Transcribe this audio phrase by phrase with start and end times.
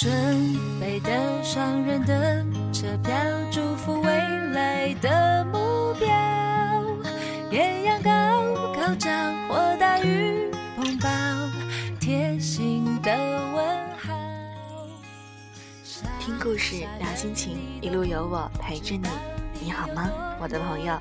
[0.00, 0.10] 准
[0.80, 1.10] 备的
[1.44, 2.42] 双人的
[2.72, 3.12] 车票
[3.50, 6.08] 祝福未来的目标
[7.50, 9.10] 也要高高照
[16.42, 19.06] 故事聊心情，一路有我陪着你。
[19.60, 20.98] 你好吗，我的朋友？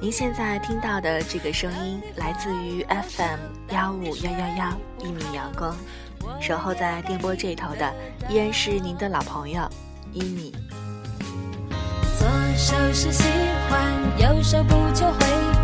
[0.00, 3.38] 您现在听到的这个声音来自于 FM
[3.70, 5.76] 幺五幺幺幺一米阳光，
[6.40, 7.92] 守候在电波这头的
[8.30, 9.68] 依然是您的老朋友
[10.10, 10.54] 一米。
[12.18, 12.26] 左
[12.56, 13.24] 手是喜
[13.68, 15.18] 欢，右手不求回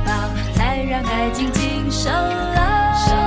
[0.04, 0.12] 报，
[0.54, 3.21] 才让爱紧紧守牢。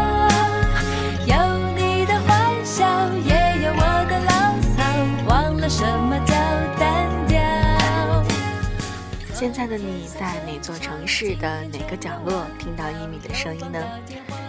[9.36, 13.84] 现在的你在哪座城市的哪个角落听到一米的声音呢？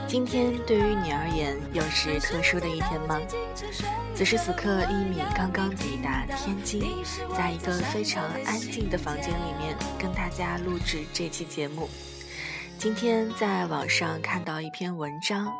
[0.06, 3.20] 今天对于你而言又是特殊的一天吗？
[4.14, 6.84] 此时此刻，一米刚刚抵达天津，
[7.36, 11.88] 在一个非常安静的房间里面跟大家录制这期节目。
[12.78, 15.52] 今天在网上看到一篇文章，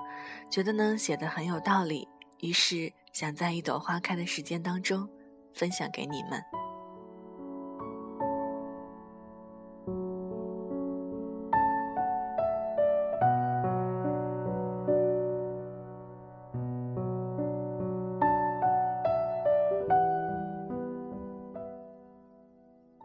[0.49, 2.07] 觉得呢写的很有道理，
[2.39, 5.09] 于是想在一朵花开的时间当中
[5.53, 6.41] 分享给你们。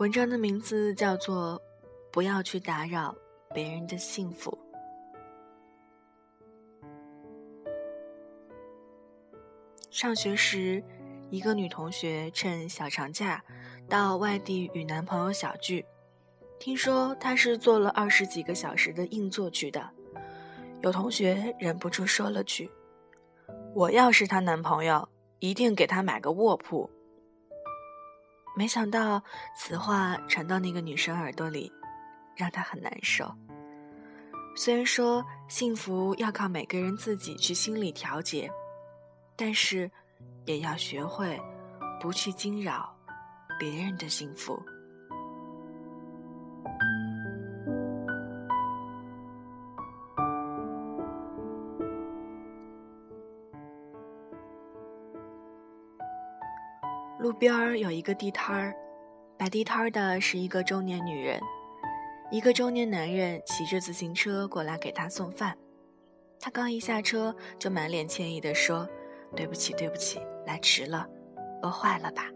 [0.01, 1.61] 文章的名字叫做
[2.11, 3.15] “不要去打扰
[3.53, 4.57] 别人的幸福”。
[9.91, 10.83] 上学时，
[11.29, 13.43] 一个女同学趁小长假
[13.87, 15.85] 到外地与男朋友小聚，
[16.57, 19.87] 听说她是坐了二十几个小时的硬座去的。
[20.81, 22.71] 有同学忍不住说了句
[23.75, 25.07] ：“我要是她男朋友，
[25.37, 26.89] 一定给她买个卧铺。”
[28.55, 29.23] 没想到
[29.55, 31.71] 此话传到那个女生耳朵里，
[32.35, 33.33] 让她很难受。
[34.55, 38.51] 虽然说幸福要靠每个人自己去心理调节，
[39.35, 39.89] 但是
[40.45, 41.39] 也要学会
[42.01, 42.93] 不去惊扰
[43.57, 44.61] 别人的幸福。
[57.41, 58.71] 边儿有一个地摊儿，
[59.35, 61.41] 摆地摊儿的是一个中年女人，
[62.29, 65.57] 一个中年男人骑着自行车过来给她送饭。
[66.39, 68.87] 他刚一下车，就满脸歉意地说
[69.35, 71.09] ：“对不起，对不起，来迟了，
[71.63, 72.29] 饿坏了吧？”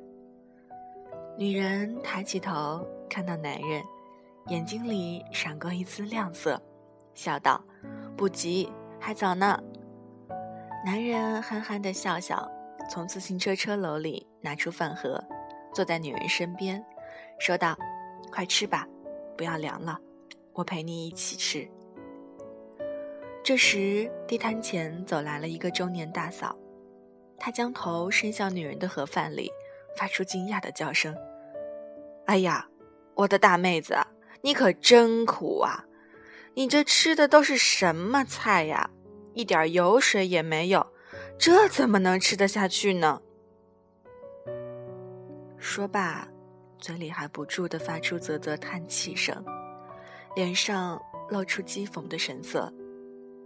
[1.38, 3.84] 女人抬起头看到男人，
[4.48, 6.60] 眼睛里闪过一丝亮色，
[7.14, 7.64] 笑道
[8.18, 9.62] ：“不急，还早呢。”
[10.84, 12.52] 男人憨憨地笑笑。
[12.88, 15.22] 从自行车车篓里拿出饭盒，
[15.74, 16.86] 坐在女人身边，
[17.40, 17.76] 说道
[18.32, 18.88] ：“快吃吧，
[19.36, 20.00] 不要凉了，
[20.54, 21.68] 我陪你一起吃。”
[23.44, 26.56] 这时，地摊前走来了一个中年大嫂，
[27.40, 29.52] 她将头伸向女人的盒饭里，
[29.98, 31.16] 发出惊讶的叫声
[32.26, 32.68] ：“哎呀，
[33.16, 33.98] 我的大妹子，
[34.42, 35.86] 你可真苦啊！
[36.54, 38.92] 你这吃的都是什么菜呀？
[39.34, 40.86] 一点油水也没有。”
[41.38, 43.22] 这怎么能吃得下去呢？
[45.68, 46.26] 说罢，
[46.78, 49.44] 嘴里还不住地发出啧啧叹气声，
[50.36, 52.72] 脸上露出讥讽的神色，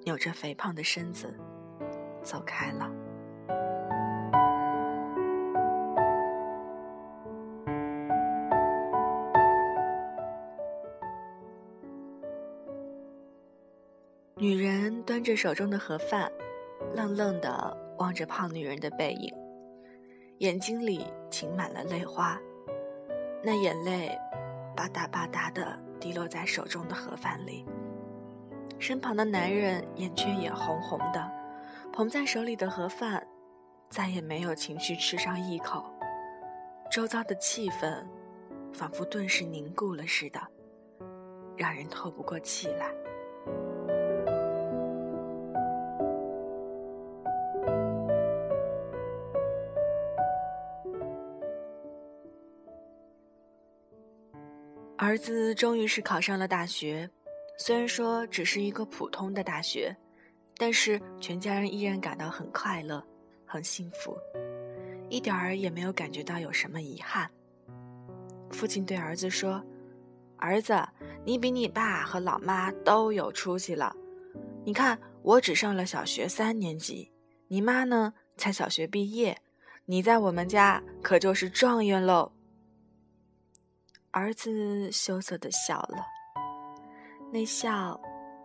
[0.04, 1.34] 扭着肥胖的身子
[2.22, 2.92] 走开了。
[14.36, 16.30] 女人端着手中的盒饭。
[16.96, 19.34] 愣愣地望着胖女人的背影，
[20.40, 22.40] 眼睛里噙满了泪花，
[23.44, 24.18] 那眼泪
[24.74, 27.66] 吧嗒吧嗒地滴落在手中的盒饭里。
[28.80, 31.30] 身旁的男人眼圈也红红的，
[31.92, 33.28] 捧在手里的盒饭，
[33.90, 35.84] 再也没有情绪吃上一口。
[36.90, 38.02] 周遭的气氛
[38.72, 40.40] 仿佛顿时凝固了似的，
[41.58, 42.90] 让人透不过气来。
[55.10, 57.10] 儿子终于是考上了大学，
[57.58, 59.98] 虽然说只是一个普通的大学，
[60.56, 63.04] 但是全家人依然感到很快乐，
[63.44, 64.16] 很幸福，
[65.10, 67.28] 一点儿也没有感觉到有什么遗憾。
[68.52, 69.66] 父亲对儿子说
[70.38, 70.80] ：“儿子，
[71.26, 73.92] 你比你爸和老妈都有出息了。
[74.64, 77.12] 你看，我只上了小学三年级，
[77.48, 79.36] 你妈呢才小学毕业，
[79.86, 82.32] 你在我们家可就是状元喽。”
[84.12, 86.04] 儿子羞涩的笑了，
[87.32, 88.00] 那笑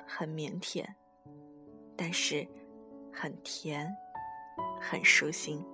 [0.06, 0.84] 很腼腆，
[1.96, 2.46] 但是
[3.10, 3.90] 很甜，
[4.78, 5.64] 很舒心。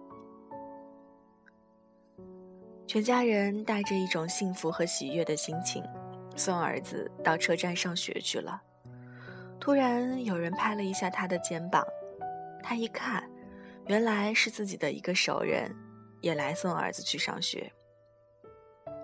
[2.86, 5.82] 全家人带着一种幸福和喜悦的心情，
[6.36, 8.62] 送儿子到车站上学去了。
[9.58, 11.84] 突然，有人拍了一下他的肩膀，
[12.62, 13.28] 他一看，
[13.86, 15.74] 原来是自己的一个熟人，
[16.20, 17.72] 也来送儿子去上学。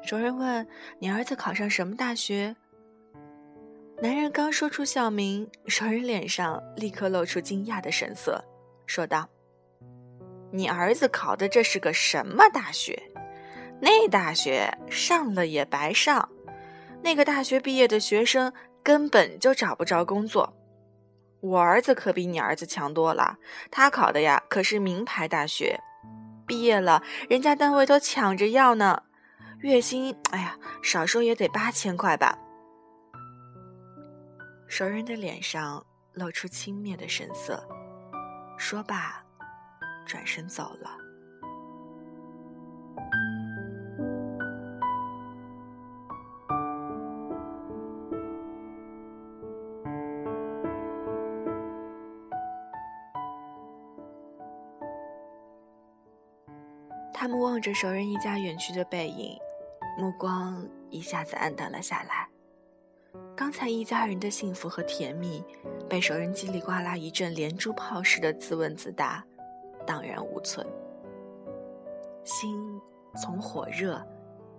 [0.07, 0.65] 熟人问
[1.01, 2.55] ：“你儿子考上什么大学？”
[4.01, 8.45] 男人刚说出校名，熟人脸上立刻露出惊讶的神色，
[8.87, 9.29] 说道
[10.53, 13.03] ：“你儿子考的这是个什么大学？
[13.81, 16.29] 那大学上了也白上，
[17.03, 18.53] 那个大学毕业的学生
[18.85, 20.55] 根本就找不着工作。
[21.41, 23.39] 我儿子可比你儿子强多了，
[23.73, 25.81] 他考的呀可是名牌大学，
[26.47, 29.03] 毕业了人家单位都抢着要呢。”
[29.67, 32.39] 月薪，哎呀，少说也得八千块吧。
[34.69, 37.61] 熟人的脸上露出轻蔑的神色，
[38.57, 39.21] 说罢，
[40.07, 40.97] 转身走了。
[57.13, 59.37] 他们望着熟人一家远去的背影。
[59.97, 62.29] 目光一下子黯淡了下来。
[63.35, 65.43] 刚才一家人的幸福和甜蜜，
[65.89, 69.25] 被熟人叽里呱啦一阵连珠炮似的自问自答，
[69.87, 70.67] 荡然无存。
[72.25, 72.81] 心
[73.17, 74.05] 从火热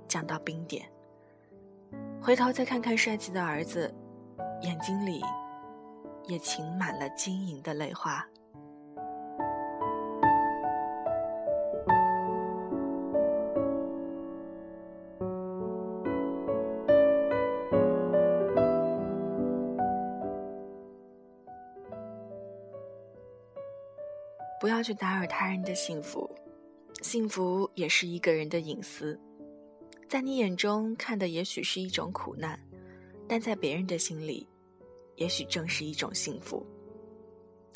[0.08, 0.90] 降到冰点。
[2.22, 3.94] 回头再看看帅气的儿子，
[4.62, 5.22] 眼睛里
[6.26, 8.26] 也噙满了晶莹的泪花。
[24.68, 26.30] 不要去打扰他人的幸福，
[27.02, 29.18] 幸福也是一个人的隐私。
[30.10, 32.60] 在你眼中看的也许是一种苦难，
[33.30, 34.46] 但在别人的心里，
[35.16, 36.68] 也许正是一种幸福。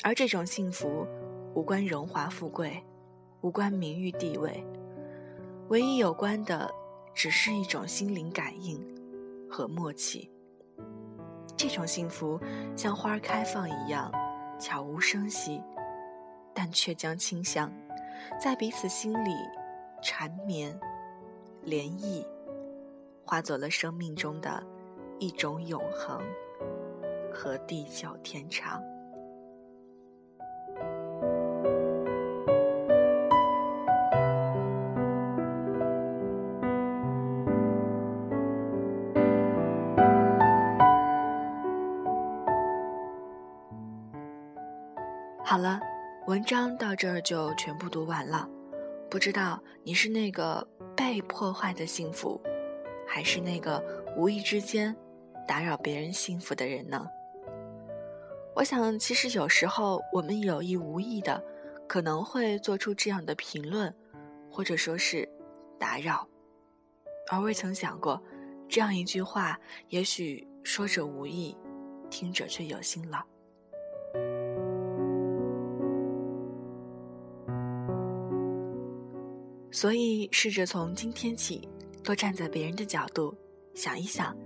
[0.02, 1.06] 而这种幸福，
[1.54, 2.84] 无关荣华富贵，
[3.40, 4.62] 无关名誉地位，
[5.70, 6.70] 唯一有关的，
[7.14, 8.78] 只是一种心灵感应
[9.48, 10.30] 和默契。
[11.56, 12.38] 这种幸福
[12.76, 14.12] 像花开放一样，
[14.60, 15.58] 悄无声息。
[16.54, 17.72] 但却将清香，
[18.40, 19.34] 在彼此心里
[20.02, 20.78] 缠绵、
[21.64, 22.26] 涟漪，
[23.24, 24.62] 化作了生命中的
[25.18, 26.20] 一种永恒
[27.32, 28.82] 和地久天长。
[46.44, 48.48] 章到这儿就全部读完了，
[49.10, 50.66] 不知道你是那个
[50.96, 52.40] 被破坏的幸福，
[53.06, 53.82] 还是那个
[54.16, 54.94] 无意之间
[55.46, 57.06] 打扰别人幸福的人呢？
[58.54, 61.42] 我想，其实有时候我们有意无意的
[61.88, 63.94] 可能会做出这样的评论，
[64.50, 65.28] 或者说是
[65.78, 66.26] 打扰，
[67.30, 68.22] 而未曾想过，
[68.68, 71.56] 这样一句话，也许说者无意，
[72.10, 73.24] 听者却有心了。
[79.72, 81.66] 所以，试着从今天起，
[82.04, 83.34] 多站在别人的角度
[83.74, 84.36] 想一想，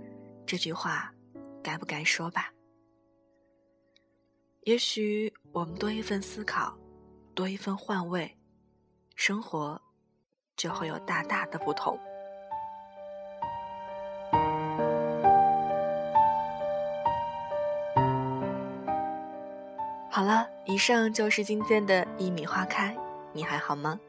[0.45, 1.13] 这句话
[1.61, 2.49] 该不该说吧？
[4.61, 6.73] 也许我们多一份思考，
[7.35, 8.37] 多一份换位，
[9.15, 9.79] 生活
[10.55, 11.99] 就会有大大的不同。
[20.09, 22.95] 好了，以上就是今天的一米花开，
[23.33, 23.99] 你还好吗？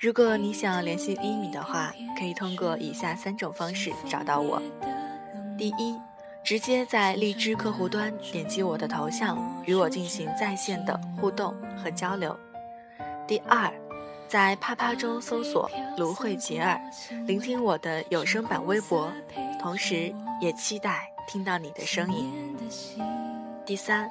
[0.00, 4.58] 如果你想联系一米的话，可以通过以下三种方式找到我：
[5.58, 5.94] 第一，
[6.42, 12.34] 直接在荔枝客户端点击我的头像，与我进行在线的互动和交流；
[13.28, 13.70] 第二，
[14.26, 16.80] 在啪啪中搜索“芦荟杰尔”，
[17.28, 19.12] 聆听我的有声版微博，
[19.60, 22.24] 同时也期待听到你的声音；
[23.66, 24.10] 第三。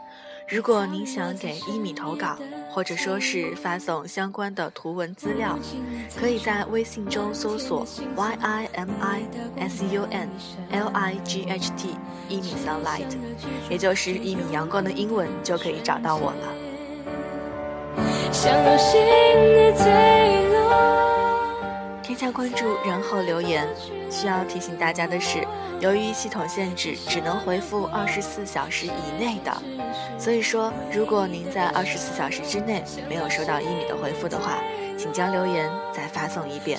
[0.52, 2.36] 如果您想给一米投稿，
[2.72, 5.60] 或者说是发送相关的图文资料，
[6.20, 9.22] 可以在微信中搜索 y i m i
[9.60, 10.28] s u n
[10.72, 11.96] l i g h t
[12.28, 13.16] 一米 sunlight，
[13.70, 16.48] 也就是一米阳光的英文，就可以找到我了。
[18.32, 18.56] 添
[22.20, 23.66] 加关注，然后留言。
[24.12, 25.40] 需要提醒大家的是，
[25.80, 29.56] 由于系统限制，只能回复二十四小时以内的。
[30.18, 34.60] 所以说，如果您在二十四小时之内没有收到一米的回复的话，
[34.98, 36.78] 请将留言再发送一遍。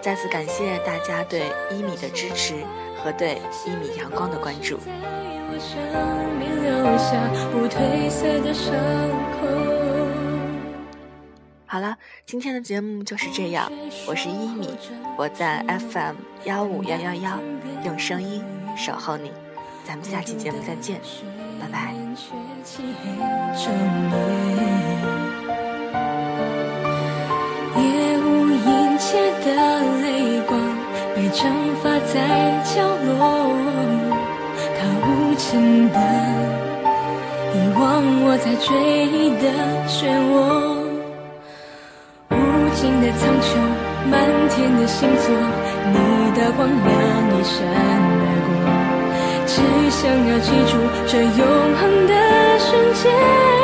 [0.00, 2.54] 再次感谢大家对一米的支持
[3.02, 4.78] 和对一米阳光的关注。
[11.72, 11.96] 好了，
[12.26, 13.70] 今天的节目就是这样。
[14.04, 14.70] 我是一米，
[15.16, 17.38] 我在 FM 幺五幺幺幺，
[17.84, 18.42] 用声音
[18.76, 19.30] 守候你。
[19.84, 21.00] 咱们下期节目再见，
[21.60, 21.94] 拜拜。
[27.76, 30.58] 夜无垠切的泪光
[31.14, 32.18] 被蒸发在
[32.64, 33.54] 角落，
[34.76, 35.98] 他无情的
[37.54, 39.46] 遗忘我在追忆的
[39.86, 40.79] 漩涡。
[44.50, 45.26] 天的星座，
[45.92, 45.96] 你
[46.38, 46.78] 的光亮
[47.30, 47.56] 一闪
[48.20, 48.50] 而过，
[49.46, 49.54] 只
[49.90, 50.72] 想要记住
[51.06, 51.42] 这永
[51.76, 52.14] 恒的
[52.58, 53.59] 瞬间。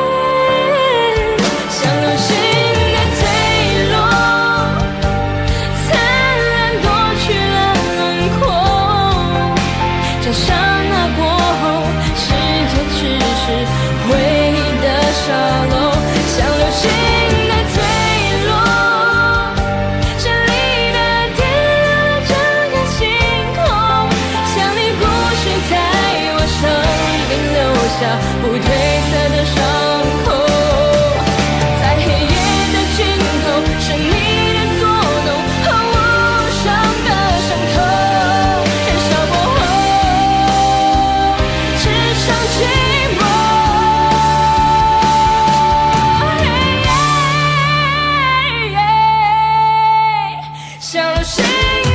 [51.15, 51.86] ocean